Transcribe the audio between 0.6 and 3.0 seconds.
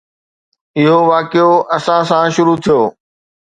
اهو واقعو اسان سان شروع ٿيو.